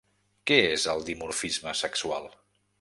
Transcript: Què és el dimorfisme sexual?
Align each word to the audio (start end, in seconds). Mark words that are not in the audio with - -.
Què 0.51 0.57
és 0.69 0.85
el 0.95 1.05
dimorfisme 1.11 1.77
sexual? 1.85 2.29